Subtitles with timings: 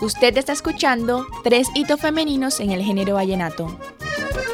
[0.00, 3.78] Usted está escuchando Tres hitos femeninos en el género vallenato.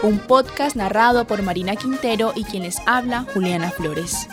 [0.02, 4.28] Un podcast narrado por Marina Quintero y quienes habla Juliana Flores.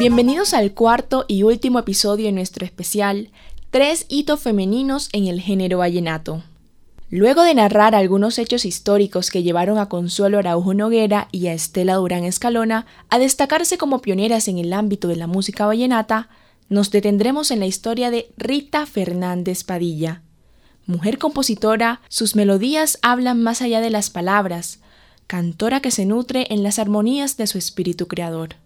[0.00, 3.30] Bienvenidos al cuarto y último episodio de nuestro especial
[3.70, 6.42] Tres hitos femeninos en el género vallenato.
[7.08, 11.94] Luego de narrar algunos hechos históricos que llevaron a Consuelo Araujo Noguera y a Estela
[11.94, 16.30] Durán Escalona a destacarse como pioneras en el ámbito de la música vallenata,
[16.68, 20.22] nos detendremos en la historia de Rita Fernández Padilla.
[20.86, 24.80] Mujer compositora, sus melodías hablan más allá de las palabras,
[25.26, 28.56] cantora que se nutre en las armonías de su espíritu creador.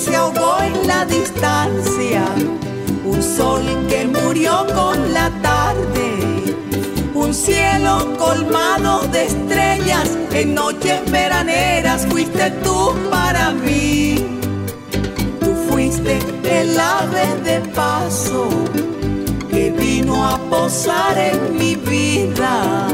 [0.00, 2.24] Se ahogó en la distancia,
[3.04, 6.54] un sol que murió con la tarde,
[7.14, 14.24] un cielo colmado de estrellas en noches veraneras fuiste tú para mí.
[15.40, 18.48] Tú fuiste el ave de paso
[19.50, 22.88] que vino a posar en mi vida.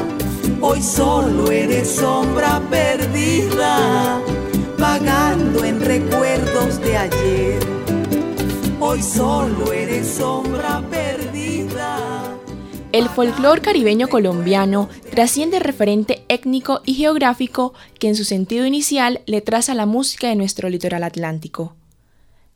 [0.60, 4.20] Hoy solo eres sombra perdida
[4.78, 7.58] vagando en recuerdos de ayer.
[8.80, 12.34] Hoy solo eres sombra perdida.
[12.92, 19.42] El folclore caribeño colombiano trasciende referente étnico y geográfico que en su sentido inicial le
[19.42, 21.76] traza la música de nuestro litoral atlántico.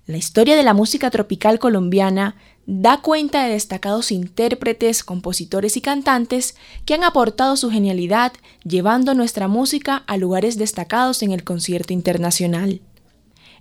[0.07, 6.57] La historia de la música tropical colombiana da cuenta de destacados intérpretes, compositores y cantantes
[6.87, 8.33] que han aportado su genialidad
[8.64, 12.81] llevando nuestra música a lugares destacados en el concierto internacional.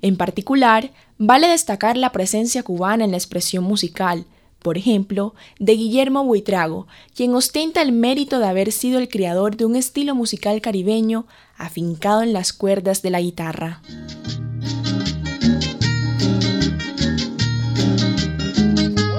[0.02, 4.25] En particular, vale destacar la presencia cubana en la expresión musical,
[4.59, 9.66] por ejemplo, de Guillermo Buitrago, quien ostenta el mérito de haber sido el creador de
[9.66, 11.25] un estilo musical caribeño
[11.57, 13.81] afincado en las cuerdas de la guitarra.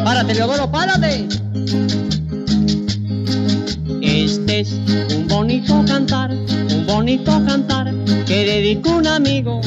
[0.04, 1.28] Párate, Leodoro, párate.
[4.02, 4.72] Este es
[5.14, 7.94] un bonito cantar, un bonito cantar
[8.26, 9.60] que dedico a un amigo.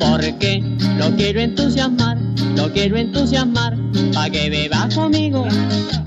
[0.00, 0.62] Porque
[0.98, 2.18] lo quiero entusiasmar,
[2.56, 3.76] lo quiero entusiasmar,
[4.12, 5.46] pa' que beba conmigo.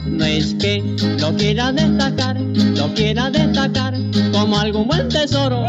[0.05, 0.83] No es que
[1.19, 3.95] lo quiera destacar, lo quiera destacar
[4.31, 5.65] como algún buen tesoro.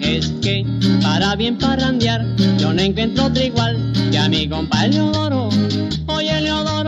[0.00, 0.64] Es que
[1.02, 2.24] para bien parrandear,
[2.58, 5.50] yo no encuentro otro igual que a mi compadre Leodoro.
[6.06, 6.80] Oye, Leodoro.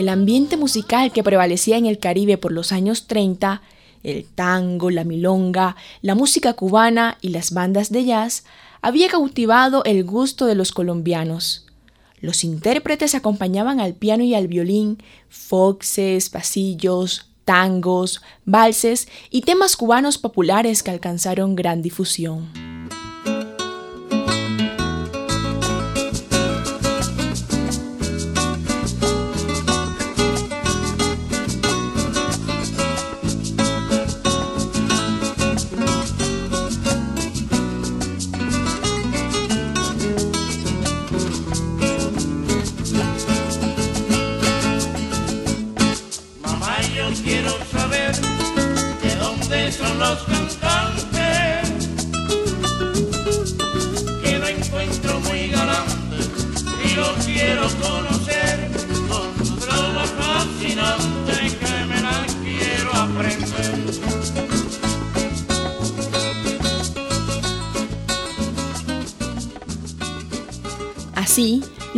[0.00, 3.60] El ambiente musical que prevalecía en el Caribe por los años 30,
[4.02, 8.44] el tango, la milonga, la música cubana y las bandas de jazz,
[8.82, 11.66] había cautivado el gusto de los colombianos.
[12.20, 20.18] Los intérpretes acompañaban al piano y al violín foxes, pasillos, tangos, valses y temas cubanos
[20.18, 22.79] populares que alcanzaron gran difusión.
[50.00, 50.39] Así,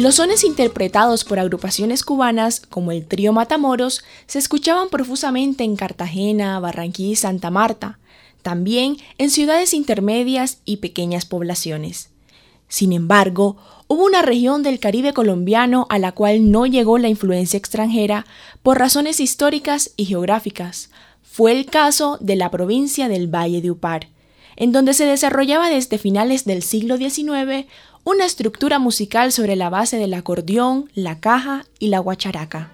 [0.02, 6.58] los sones interpretados por agrupaciones cubanas como el trío Matamoros se escuchaban profusamente en Cartagena,
[6.58, 8.00] Barranquilla y Santa Marta,
[8.42, 12.10] también en ciudades intermedias y pequeñas poblaciones.
[12.66, 17.56] Sin embargo, hubo una región del Caribe colombiano a la cual no llegó la influencia
[17.56, 18.26] extranjera
[18.64, 20.90] por razones históricas y geográficas.
[21.22, 24.08] Fue el caso de la provincia del Valle de Upar,
[24.56, 27.66] en donde se desarrollaba desde finales del siglo XIX
[28.04, 32.72] una estructura musical sobre la base del acordeón, la caja y la guacharaca.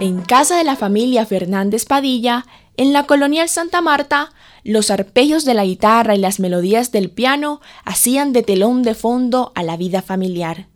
[0.00, 2.44] En casa de la familia Fernández Padilla,
[2.76, 4.32] en la colonial Santa Marta,
[4.64, 9.52] los arpegios de la guitarra y las melodías del piano hacían de telón de fondo
[9.54, 10.68] a la vida familiar.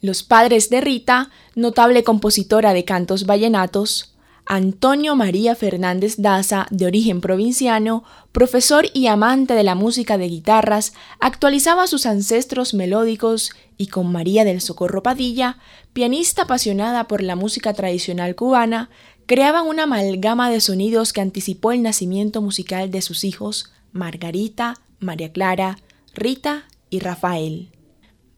[0.00, 4.16] Los padres de Rita, notable compositora de cantos vallenatos,
[4.48, 10.92] Antonio María Fernández Daza, de origen provinciano, profesor y amante de la música de guitarras,
[11.18, 15.58] actualizaba sus ancestros melódicos y con María del Socorro Padilla,
[15.92, 18.88] pianista apasionada por la música tradicional cubana,
[19.26, 25.32] creaban una amalgama de sonidos que anticipó el nacimiento musical de sus hijos, Margarita, María
[25.32, 25.78] Clara,
[26.14, 27.70] Rita y Rafael.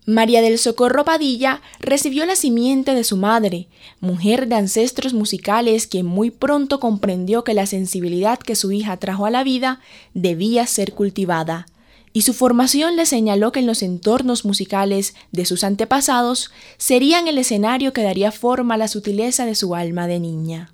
[0.07, 3.69] María del Socorro Padilla recibió la simiente de su madre,
[4.01, 9.27] mujer de ancestros musicales quien muy pronto comprendió que la sensibilidad que su hija trajo
[9.27, 9.81] a la vida
[10.15, 11.67] debía ser cultivada,
[12.15, 17.37] y su formación le señaló que en los entornos musicales de sus antepasados serían el
[17.37, 20.73] escenario que daría forma a la sutileza de su alma de niña.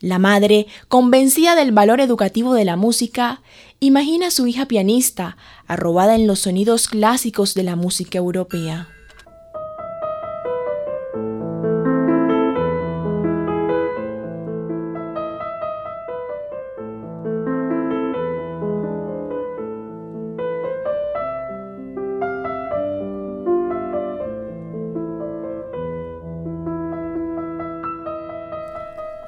[0.00, 3.42] La madre, convencida del valor educativo de la música,
[3.80, 8.95] imagina a su hija pianista, arrobada en los sonidos clásicos de la música europea.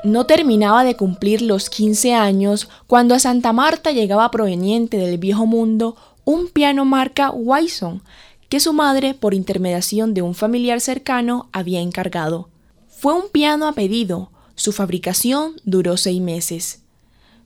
[0.04, 5.44] No terminaba de cumplir los 15 años cuando a Santa Marta llegaba proveniente del viejo
[5.44, 8.02] mundo un piano marca Wyson
[8.48, 12.48] que su madre, por intermediación de un familiar cercano, había encargado.
[12.88, 16.80] Fue un piano a pedido, su fabricación duró seis meses.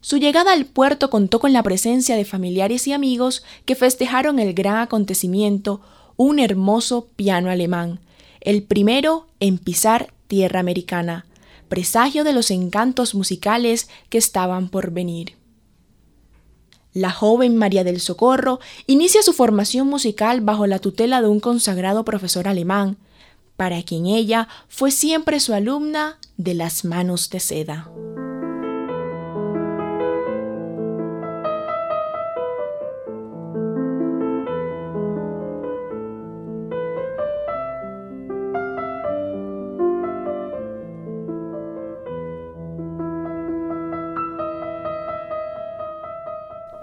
[0.01, 4.55] Su llegada al puerto contó con la presencia de familiares y amigos que festejaron el
[4.55, 5.81] gran acontecimiento,
[6.17, 8.01] un hermoso piano alemán,
[8.41, 11.27] el primero en pisar tierra americana
[11.73, 15.39] presagio de los encantos musicales que estaban por venir.
[16.93, 22.05] La joven María del Socorro inicia su formación musical bajo la tutela de un consagrado
[22.05, 22.99] profesor alemán,
[23.57, 27.91] para quien ella fue siempre su alumna de las manos de seda.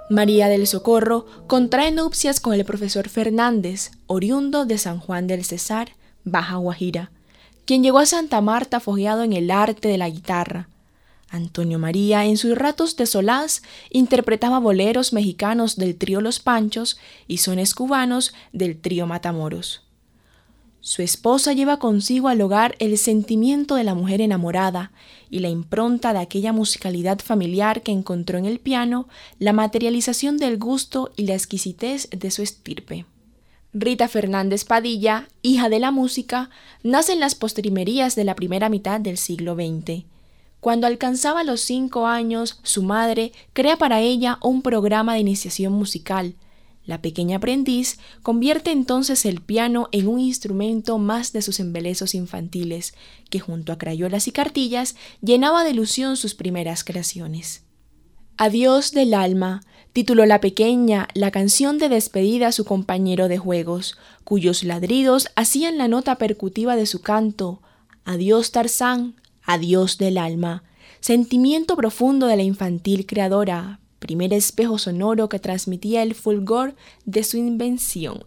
[0.09, 5.91] María del Socorro contrae nupcias con el profesor Fernández, oriundo de San Juan del Cesar,
[6.23, 7.11] Baja Guajira,
[7.65, 10.67] quien llegó a Santa Marta fogueado en el arte de la guitarra.
[11.29, 13.61] Antonio María, en sus ratos de solaz,
[13.91, 16.97] interpretaba boleros mexicanos del trío Los Panchos
[17.27, 19.88] y sones cubanos del trío Matamoros.
[20.81, 24.91] Su esposa lleva consigo al hogar el sentimiento de la mujer enamorada
[25.29, 29.07] y la impronta de aquella musicalidad familiar que encontró en el piano,
[29.39, 33.05] la materialización del gusto y la exquisitez de su estirpe.
[33.73, 36.49] Rita Fernández Padilla, hija de la música,
[36.81, 40.05] nace en las postrimerías de la primera mitad del siglo XX.
[40.59, 46.35] Cuando alcanzaba los cinco años, su madre crea para ella un programa de iniciación musical,
[46.89, 52.95] la pequeña aprendiz convierte entonces el piano en un instrumento más de sus embelezos infantiles,
[53.29, 57.63] que junto a crayolas y cartillas llenaba de ilusión sus primeras creaciones.
[58.37, 59.61] Adiós del alma
[59.93, 65.77] tituló la pequeña la canción de despedida a su compañero de juegos, cuyos ladridos hacían
[65.77, 67.61] la nota percutiva de su canto.
[68.03, 70.63] Adiós Tarzán, adiós del alma,
[71.01, 76.75] sentimiento profundo de la infantil creadora, primer espejo sonoro que transmitía el fulgor
[77.05, 78.23] de su invención.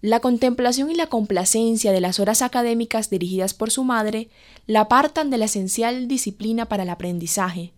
[0.00, 4.28] La contemplación y la complacencia de las horas académicas dirigidas por su madre
[4.66, 7.72] la apartan de la esencial disciplina para el aprendizaje.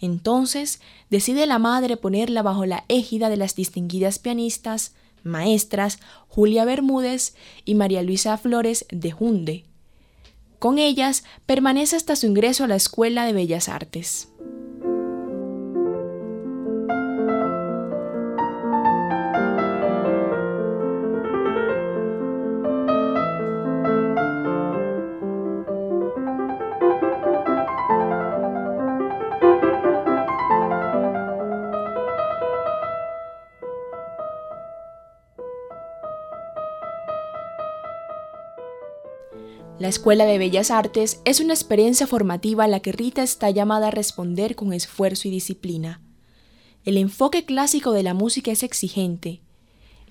[0.00, 7.34] Entonces decide la madre ponerla bajo la égida de las distinguidas pianistas, maestras Julia Bermúdez
[7.64, 9.64] y María Luisa Flores de Junde.
[10.58, 14.29] Con ellas permanece hasta su ingreso a la Escuela de Bellas Artes.
[39.90, 43.90] Escuela de Bellas Artes es una experiencia formativa a la que Rita está llamada a
[43.90, 46.00] responder con esfuerzo y disciplina.
[46.84, 49.40] El enfoque clásico de la música es exigente.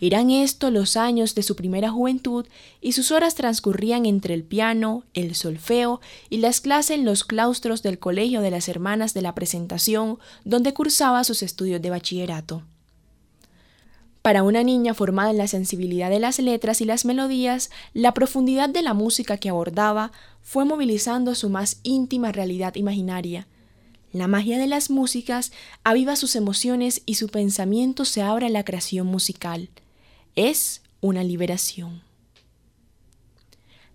[0.02, 2.46] Eran estos los años de su primera juventud
[2.82, 7.82] y sus horas transcurrían entre el piano, el solfeo y las clases en los claustros
[7.82, 12.64] del Colegio de las Hermanas de la Presentación, donde cursaba sus estudios de bachillerato.
[14.22, 18.70] Para una niña formada en la sensibilidad de las letras y las melodías, la profundidad
[18.70, 20.12] de la música que abordaba
[20.42, 23.48] fue movilizando su más íntima realidad imaginaria.
[24.12, 25.52] La magia de las músicas
[25.84, 29.70] aviva sus emociones y su pensamiento se abre a la creación musical
[30.36, 32.02] es una liberación.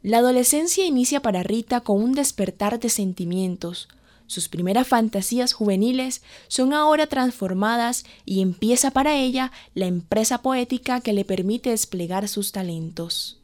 [0.02, 3.88] La adolescencia inicia para Rita con un despertar de sentimientos.
[4.26, 11.12] Sus primeras fantasías juveniles son ahora transformadas y empieza para ella la empresa poética que
[11.12, 13.40] le permite desplegar sus talentos.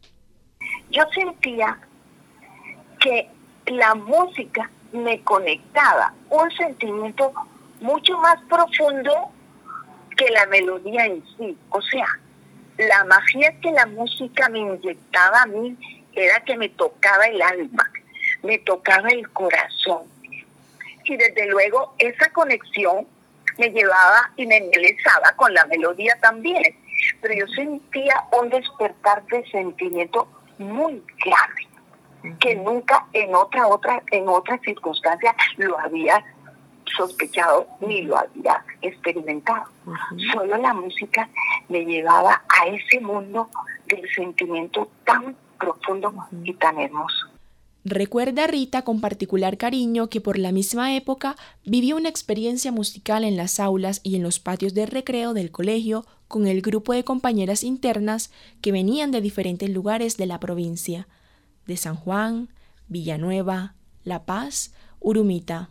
[0.91, 1.79] Yo sentía
[2.99, 3.29] que
[3.67, 7.33] la música me conectaba un sentimiento
[7.81, 9.31] mucho más profundo
[10.17, 11.57] que la melodía en sí.
[11.71, 12.07] O sea,
[12.77, 15.77] la magia que la música me inyectaba a mí
[16.15, 17.91] era que me tocaba el alma,
[18.43, 20.03] me tocaba el corazón.
[21.11, 23.05] Y desde luego esa conexión
[23.59, 26.63] me llevaba y me embelezaba con la melodía también.
[27.21, 34.29] Pero yo sentía un despertar de sentimiento muy grave, que nunca en otra, otra, en
[34.29, 36.25] otra circunstancia lo había
[36.97, 39.65] sospechado ni lo había experimentado.
[40.33, 41.29] Solo la música
[41.69, 43.51] me llevaba a ese mundo
[43.87, 46.15] del sentimiento tan profundo
[46.45, 47.40] y tan hermoso.
[47.85, 53.37] Recuerda Rita con particular cariño que por la misma época vivió una experiencia musical en
[53.37, 57.65] las aulas y en los patios de recreo del colegio con el grupo de compañeras
[57.65, 61.09] internas que venían de diferentes lugares de la provincia,
[61.67, 62.51] de San Juan,
[62.89, 65.71] Villanueva, La Paz, Urumita.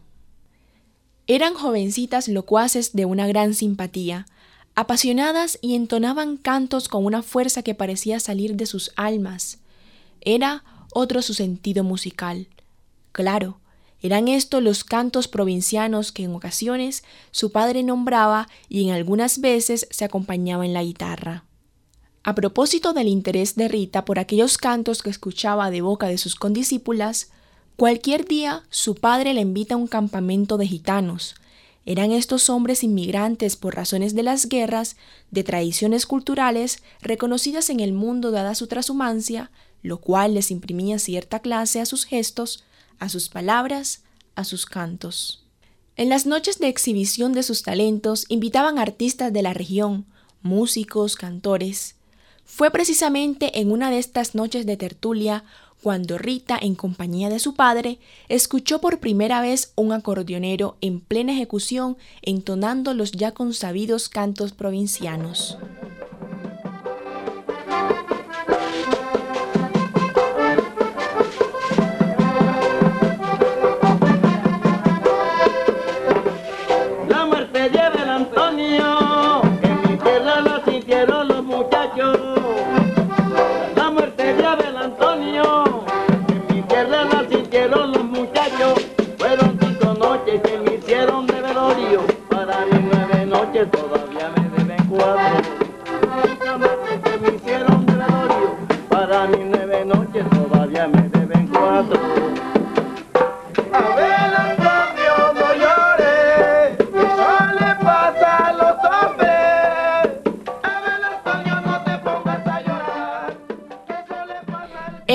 [1.27, 4.25] Eran jovencitas locuaces de una gran simpatía,
[4.73, 9.59] apasionadas y entonaban cantos con una fuerza que parecía salir de sus almas.
[10.21, 12.47] Era otro su sentido musical.
[13.11, 13.59] Claro,
[14.01, 19.87] eran estos los cantos provincianos que en ocasiones su padre nombraba y en algunas veces
[19.89, 21.43] se acompañaba en la guitarra.
[22.23, 26.35] A propósito del interés de Rita por aquellos cantos que escuchaba de boca de sus
[26.35, 27.31] condiscípulas,
[27.75, 31.35] cualquier día su padre le invita a un campamento de gitanos,
[31.89, 34.95] eran estos hombres inmigrantes por razones de las guerras,
[35.31, 39.49] de tradiciones culturales reconocidas en el mundo dada su transhumancia,
[39.81, 42.63] lo cual les imprimía cierta clase a sus gestos,
[42.99, 44.03] a sus palabras,
[44.35, 45.45] a sus cantos.
[45.95, 50.05] En las noches de exhibición de sus talentos invitaban artistas de la región,
[50.41, 51.95] músicos, cantores.
[52.45, 55.43] Fue precisamente en una de estas noches de tertulia
[55.81, 61.33] cuando Rita, en compañía de su padre, escuchó por primera vez un acordeonero en plena
[61.33, 65.57] ejecución entonando los ya consabidos cantos provincianos.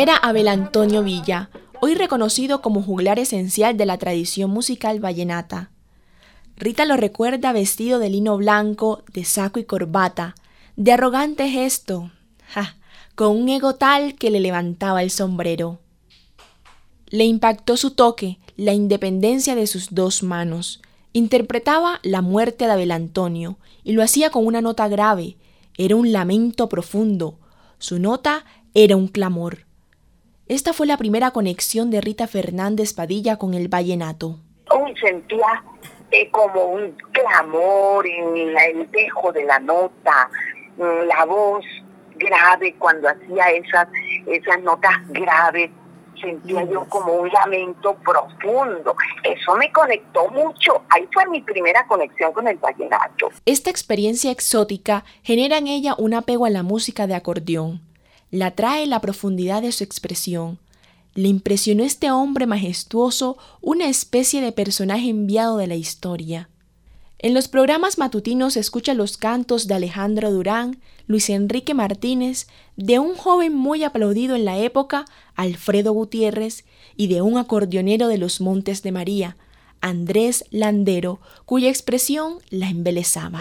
[0.05, 1.49] Era Abel Antonio Villa,
[1.81, 5.71] hoy reconocido como juglar esencial de la tradición musical vallenata.
[6.59, 10.35] Rita lo recuerda vestido de lino blanco, de saco y corbata,
[10.77, 12.11] de arrogante gesto,
[13.15, 15.79] con un ego tal que le levantaba el sombrero.
[17.07, 20.83] Le impactó su toque, la independencia de sus dos manos.
[21.15, 25.39] Interpretaba la muerte de Abel Antonio y lo hacía con una nota grave.
[25.79, 27.39] Era un lamento profundo.
[27.79, 28.45] Su nota
[28.75, 29.65] era un clamor.
[30.47, 34.41] Esta fue la primera conexión de Rita Fernández Padilla con el vallenato.
[35.01, 35.65] sentía
[36.11, 40.29] eh, como un clamor en el dejo de la nota,
[40.77, 41.65] mm, la voz
[42.17, 43.89] grave cuando hacía esas,
[44.27, 45.71] esas notas graves
[46.21, 48.95] sentía yo como un lamento profundo.
[49.23, 50.83] Eso me conectó mucho.
[50.91, 53.31] Ahí fue mi primera conexión con el vallenato.
[53.47, 57.81] Esta experiencia exótica genera en ella un apego a la música de acordeón.
[58.35, 60.59] La trae la profundidad de su expresión.
[61.15, 66.51] Le impresionó este hombre majestuoso, una especie de personaje enviado de la historia.
[67.21, 72.99] En los programas matutinos se escuchan los cantos de Alejandro Durán, Luis Enrique Martínez, de
[72.99, 75.05] un joven muy aplaudido en la época,
[75.37, 76.65] Alfredo Gutiérrez,
[76.97, 79.37] y de un acordeonero de los Montes de María,
[79.81, 83.39] Andrés Landero, cuya expresión la embelezaba.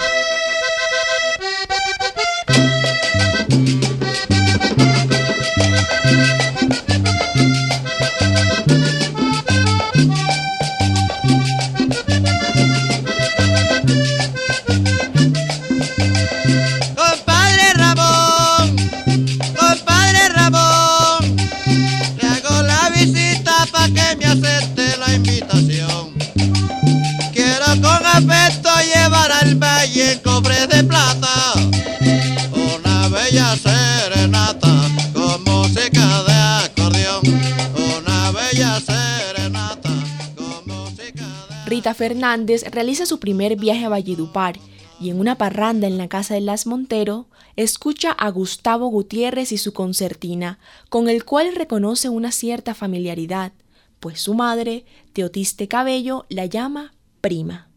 [41.93, 44.59] Fernández realiza su primer viaje a Valledupar
[45.00, 49.57] y en una parranda en la casa de Las Montero escucha a Gustavo Gutiérrez y
[49.57, 50.59] su concertina,
[50.89, 53.51] con el cual reconoce una cierta familiaridad,
[54.00, 57.69] pues su madre, Teotiste Cabello, la llama prima.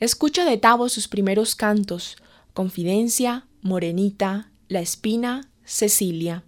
[0.00, 2.16] Escucha de Tavo sus primeros cantos,
[2.54, 6.42] Confidencia, Morenita, La Espina, Cecilia.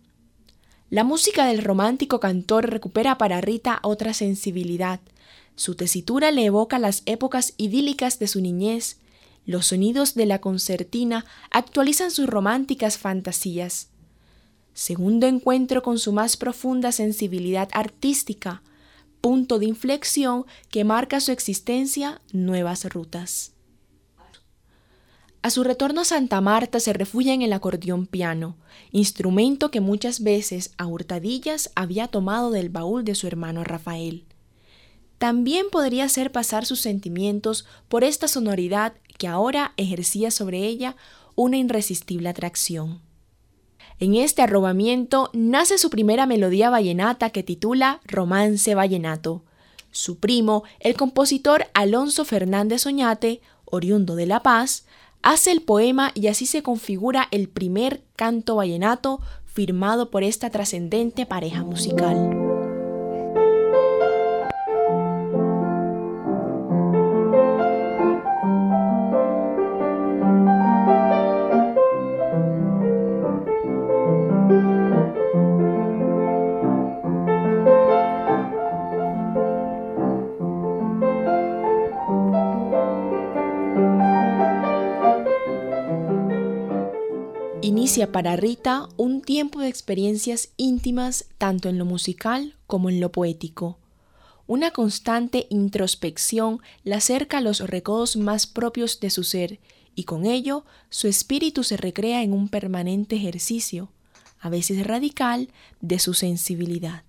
[0.89, 5.01] La música del romántico cantor recupera para Rita otra sensibilidad,
[5.55, 8.99] su tesitura le evoca las épocas idílicas de su niñez.
[9.45, 13.89] Los sonidos de la concertina actualizan sus románticas fantasías.
[14.73, 18.63] Segundo encuentro con su más profunda sensibilidad artística,
[19.21, 23.53] punto de inflexión que marca su existencia, nuevas rutas.
[25.43, 28.57] A su retorno a Santa Marta se refugia en el acordeón piano,
[28.93, 34.25] instrumento que muchas veces a hurtadillas había tomado del baúl de su hermano Rafael
[35.23, 40.97] también podría hacer pasar sus sentimientos por esta sonoridad que ahora ejercía sobre ella
[41.37, 43.01] una irresistible atracción.
[44.01, 49.45] En este arrobamiento nace su primera melodía vallenata que titula Romance Vallenato.
[49.93, 54.87] Su primo, el compositor Alonso Fernández Oñate, oriundo de La Paz,
[55.23, 61.27] hace el poema y así se configura el primer canto vallenato firmado por esta trascendente
[61.27, 62.52] pareja musical.
[88.13, 93.79] Para Rita un tiempo de experiencias íntimas tanto en lo musical como en lo poético.
[94.47, 99.61] Una constante introspección la acerca a los recodos más propios de su ser
[99.95, 103.91] y con ello su espíritu se recrea en un permanente ejercicio,
[104.39, 105.49] a veces radical,
[105.81, 107.05] de su sensibilidad.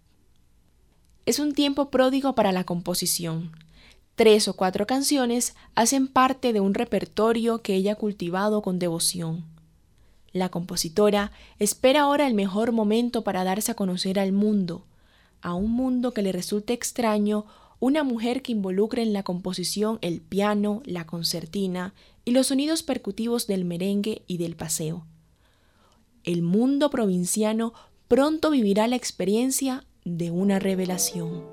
[1.26, 3.52] Es un tiempo pródigo para la composición.
[4.16, 9.53] Tres o cuatro canciones hacen parte de un repertorio que ella ha cultivado con devoción.
[10.34, 14.86] La compositora espera ahora el mejor momento para darse a conocer al mundo,
[15.42, 17.46] a un mundo que le resulte extraño
[17.80, 21.94] una mujer que involucre en la composición el piano, la concertina
[22.26, 25.06] y los sonidos percutivos del merengue y del paseo.
[26.24, 27.74] El mundo provinciano
[28.08, 31.44] pronto vivirá la experiencia de una revelación.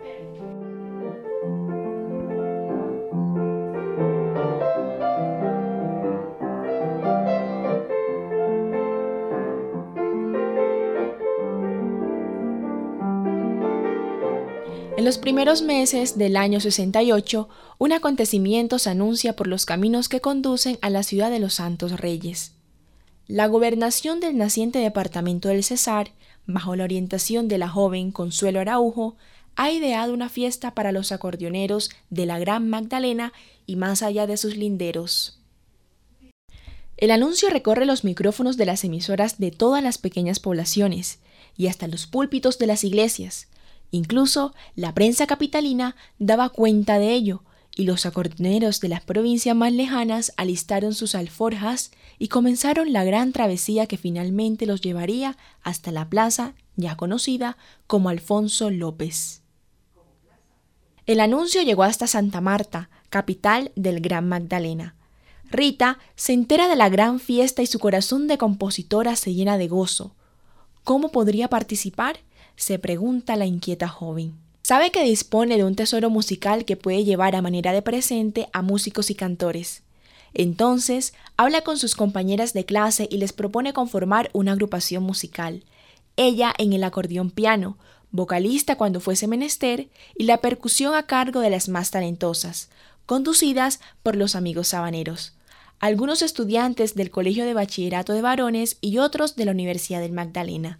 [15.00, 20.20] En los primeros meses del año 68, un acontecimiento se anuncia por los caminos que
[20.20, 22.52] conducen a la ciudad de los Santos Reyes.
[23.26, 26.10] La gobernación del naciente departamento del Cesar,
[26.44, 29.16] bajo la orientación de la joven Consuelo Araujo,
[29.56, 33.32] ha ideado una fiesta para los acordeoneros de la Gran Magdalena
[33.64, 35.40] y más allá de sus linderos.
[36.98, 41.20] El anuncio recorre los micrófonos de las emisoras de todas las pequeñas poblaciones
[41.56, 43.48] y hasta los púlpitos de las iglesias,
[43.90, 47.42] Incluso la prensa capitalina daba cuenta de ello,
[47.76, 53.32] y los acordeoneros de las provincias más lejanas alistaron sus alforjas y comenzaron la gran
[53.32, 59.42] travesía que finalmente los llevaría hasta la plaza ya conocida como Alfonso López.
[61.06, 64.94] El anuncio llegó hasta Santa Marta, capital del Gran Magdalena.
[65.50, 69.68] Rita se entera de la gran fiesta y su corazón de compositora se llena de
[69.68, 70.14] gozo.
[70.84, 72.20] ¿Cómo podría participar?
[72.60, 74.34] Se pregunta la inquieta joven.
[74.62, 78.60] Sabe que dispone de un tesoro musical que puede llevar a manera de presente a
[78.60, 79.82] músicos y cantores.
[80.34, 85.64] Entonces, habla con sus compañeras de clase y les propone conformar una agrupación musical.
[86.16, 87.78] Ella en el acordeón piano,
[88.10, 92.68] vocalista cuando fuese menester, y la percusión a cargo de las más talentosas,
[93.06, 95.32] conducidas por los amigos sabaneros.
[95.78, 100.78] Algunos estudiantes del Colegio de Bachillerato de Varones y otros de la Universidad del Magdalena.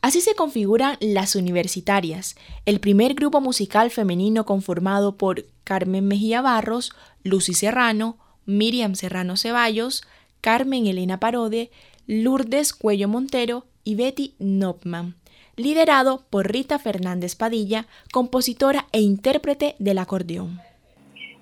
[0.00, 6.92] Así se configuran las universitarias, el primer grupo musical femenino conformado por Carmen Mejía Barros,
[7.24, 10.06] Lucy Serrano, Miriam Serrano Ceballos,
[10.40, 11.70] Carmen Elena Parode,
[12.06, 15.16] Lourdes Cuello Montero y Betty Knopman,
[15.56, 20.60] liderado por Rita Fernández Padilla, compositora e intérprete del acordeón.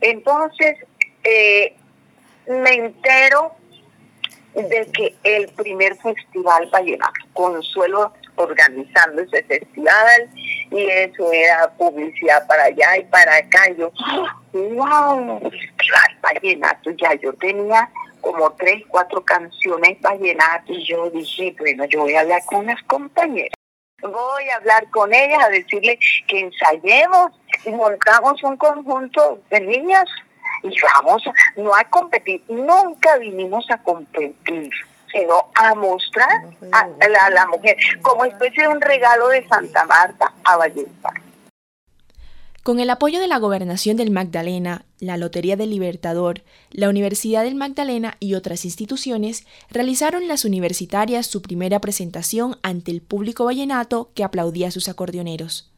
[0.01, 0.79] Entonces,
[1.25, 1.77] eh,
[2.49, 3.53] me entero
[4.55, 10.31] de que el primer festival Vallenato, Consuelo organizando ese festival,
[10.70, 13.70] y eso era publicidad para allá y para acá.
[13.77, 13.92] Yo,
[14.53, 15.40] wow,
[16.22, 16.90] vallenato.
[16.92, 22.20] Ya yo tenía como tres, cuatro canciones vallenato y yo dije, bueno, yo voy a
[22.20, 23.53] hablar con unas compañeras.
[24.03, 27.33] Voy a hablar con ellas, a decirle que ensayemos
[27.64, 30.05] y montamos un conjunto de niñas
[30.62, 31.22] y vamos
[31.57, 32.42] no a competir.
[32.49, 34.70] Nunca vinimos a competir
[35.16, 36.29] sino a mostrar
[36.72, 41.14] a la, mujer como especie de un regalo de Santa Marta a Valledupar.
[42.62, 47.55] Con el apoyo de la Gobernación del Magdalena, la Lotería del Libertador, la Universidad del
[47.55, 54.24] Magdalena y otras instituciones, realizaron las universitarias su primera presentación ante el público vallenato que
[54.24, 55.70] aplaudía a sus acordeoneros.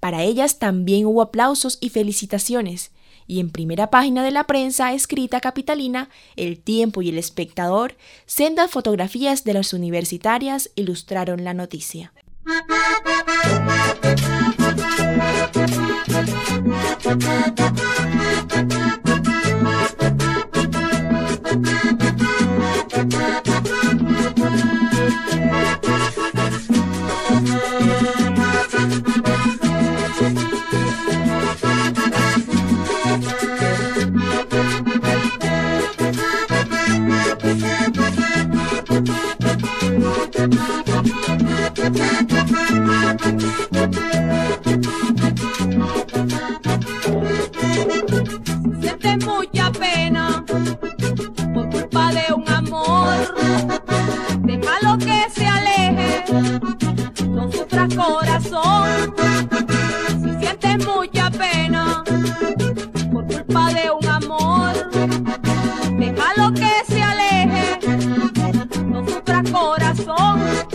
[0.00, 2.92] Para ellas también hubo aplausos y felicitaciones,
[3.28, 7.94] y en primera página de la prensa escrita capitalina, El Tiempo y El Espectador,
[8.26, 12.12] sendas fotografías de las universitarias ilustraron la noticia.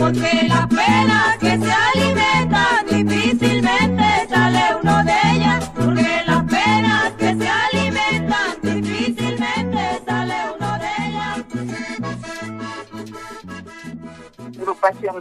[0.04, 1.53] porque la pena que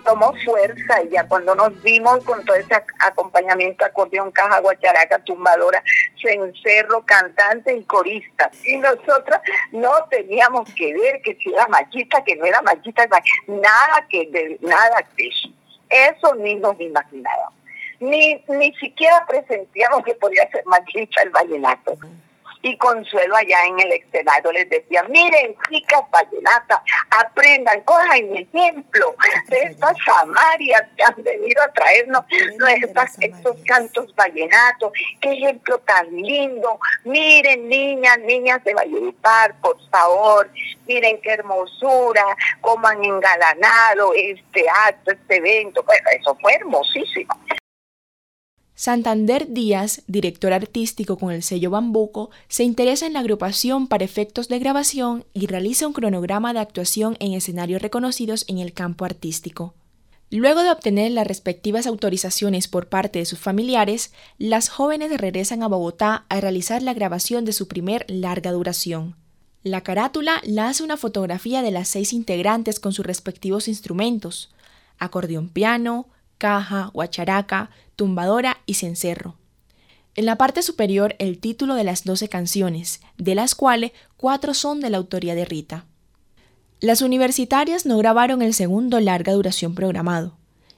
[0.04, 5.84] tomó fuerza y ya cuando nos vimos con todo ese acompañamiento, acordeón, caja, guacharaca, tumbadora,
[6.22, 8.50] cencerro, cantante y corista.
[8.66, 13.08] Y nosotras no teníamos que ver que si era machista, que no era machista,
[13.48, 15.50] nada que de, nada de eso.
[15.90, 17.54] Eso ni nos imaginábamos.
[18.00, 21.98] Ni, ni siquiera presentíamos que podía ser machista el vallenato
[22.64, 26.80] y Consuelo allá en el escenario les decía, miren chicas vallenatas,
[27.12, 29.16] aprendan, cojan ejemplo
[29.50, 32.24] de estas samarias que han venido a traernos
[33.20, 40.50] estos cantos vallenatos, qué ejemplo tan lindo, miren niñas, niñas de Valledupar, por favor,
[40.88, 42.26] miren qué hermosura,
[42.62, 47.38] cómo han engalanado este acto, este evento, bueno, eso fue hermosísimo.
[48.76, 54.48] Santander Díaz, director artístico con el sello Bambuco, se interesa en la agrupación para efectos
[54.48, 59.76] de grabación y realiza un cronograma de actuación en escenarios reconocidos en el campo artístico.
[60.32, 65.68] Luego de obtener las respectivas autorizaciones por parte de sus familiares, las jóvenes regresan a
[65.68, 69.16] Bogotá a realizar la grabación de su primer larga duración.
[69.62, 74.50] La carátula la hace una fotografía de las seis integrantes con sus respectivos instrumentos,
[74.98, 76.08] acordeón piano,
[76.40, 77.70] caja, guacharaca,
[78.04, 79.38] tumbadora y cencerro.
[80.16, 84.82] En la parte superior el título de las doce canciones, de las cuales cuatro son
[84.82, 85.86] de la autoría de Rita.
[86.82, 90.34] Las universitarias no grabaron el segundo larga duración programado.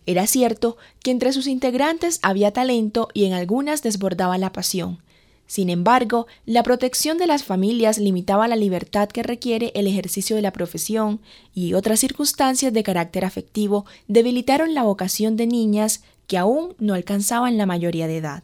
[0.06, 5.00] Era cierto que entre sus integrantes había talento y en algunas desbordaba la pasión.
[5.48, 10.44] Sin embargo, la protección de las familias limitaba la libertad que requiere el ejercicio de
[10.44, 11.22] la profesión
[11.56, 17.58] y otras circunstancias de carácter afectivo debilitaron la vocación de niñas que aún no alcanzaban
[17.58, 18.44] la mayoría de edad.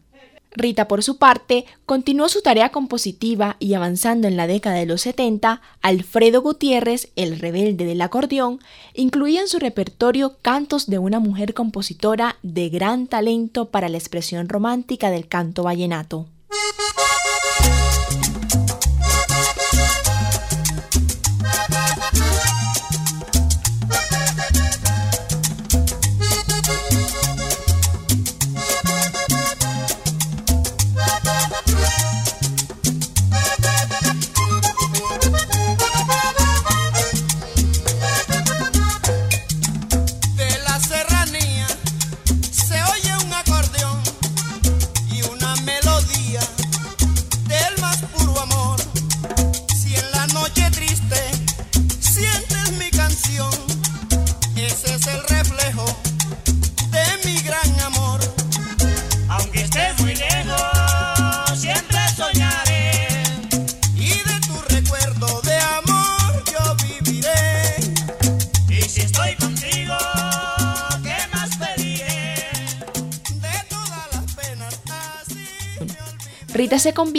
[0.54, 5.02] Rita, por su parte, continuó su tarea compositiva y avanzando en la década de los
[5.02, 8.60] 70, Alfredo Gutiérrez, el rebelde del acordeón,
[8.94, 14.50] incluía en su repertorio cantos de una mujer compositora de gran talento para la expresión
[14.50, 16.28] romántica del canto vallenato.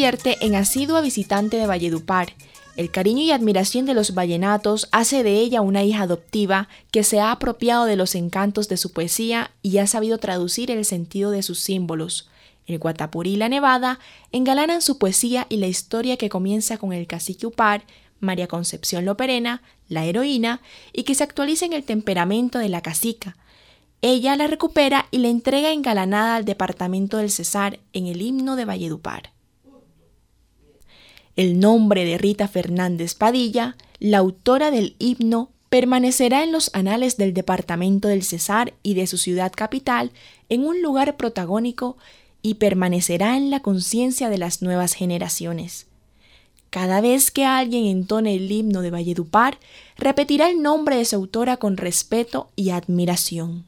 [0.02, 2.32] Convierte en asidua visitante de Valledupar.
[2.74, 7.20] El cariño y admiración de los vallenatos hace de ella una hija adoptiva que se
[7.20, 11.44] ha apropiado de los encantos de su poesía y ha sabido traducir el sentido de
[11.44, 12.28] sus símbolos.
[12.66, 14.00] El Guatapurí y la Nevada
[14.32, 17.84] engalanan su poesía y la historia que comienza con el cacique Upar,
[18.18, 20.62] María Concepción Loperena, la heroína,
[20.92, 23.36] y que se actualiza en el temperamento de la cacica,
[24.00, 28.64] ella la recupera y la entrega engalanada al departamento del Cesar en el himno de
[28.64, 29.31] Valledupar.
[31.36, 37.32] El nombre de Rita Fernández Padilla, la autora del himno, permanecerá en los anales del
[37.32, 40.12] departamento del Cesar y de su ciudad capital
[40.50, 41.96] en un lugar protagónico
[42.42, 45.86] y permanecerá en la conciencia de las nuevas generaciones.
[46.68, 49.58] Cada vez que alguien entone el himno de Valledupar,
[49.96, 53.64] repetirá el nombre de su autora con respeto y admiración.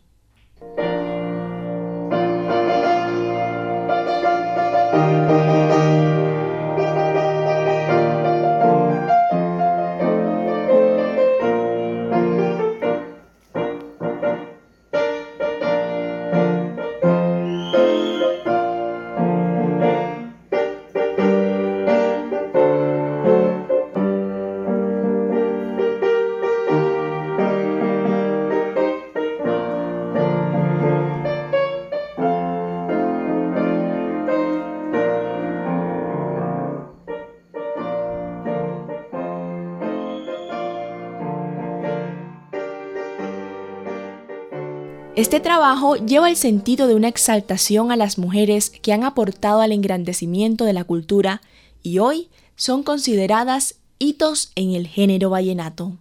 [45.16, 49.70] Este trabajo lleva el sentido de una exaltación a las mujeres que han aportado al
[49.70, 51.40] engrandecimiento de la cultura
[51.84, 55.92] y hoy son consideradas hitos en el género vallenato.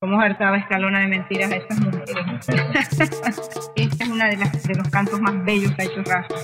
[0.00, 2.16] Cómo hartaba escalona de mentiras a estas mujeres.
[3.76, 6.34] Esta es una de, las, de los cantos más bellos que ha hecho Rafa.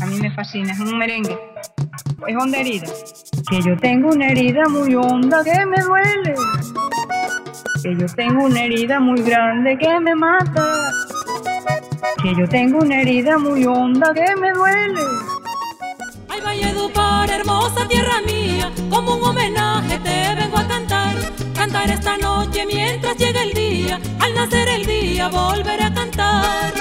[0.00, 1.38] A mí me fascina, es un merengue.
[2.26, 2.86] Es honda herida.
[3.50, 6.34] Que yo tengo una herida muy honda que me duele
[7.82, 10.92] que yo tengo una herida muy grande que me mata,
[12.22, 15.00] que yo tengo una herida muy honda que me duele.
[16.28, 21.16] Ay, Valledupar, hermosa tierra mía, como un homenaje te vengo a cantar.
[21.54, 26.72] Cantar esta noche mientras llega el día, al nacer el día volveré a cantar.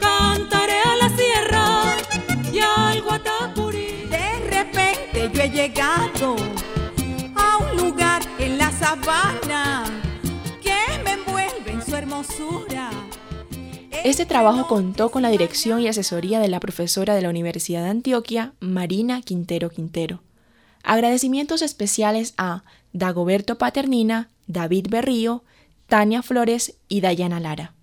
[0.00, 1.96] Cantaré a la sierra
[2.52, 4.08] y al Guatapurí.
[4.10, 6.36] De repente yo he llegado
[7.36, 10.01] a un lugar en la sabana
[14.02, 17.90] Este trabajo contó con la dirección y asesoría de la profesora de la Universidad de
[17.90, 20.22] Antioquia, Marina Quintero Quintero.
[20.82, 25.44] Agradecimientos especiales a Dagoberto Paternina, David Berrío,
[25.86, 27.74] Tania Flores y Dayana Lara.